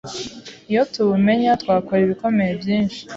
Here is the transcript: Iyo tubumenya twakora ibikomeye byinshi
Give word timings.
Iyo 0.71 0.81
tubumenya 0.93 1.51
twakora 1.61 1.99
ibikomeye 2.03 2.51
byinshi 2.61 2.99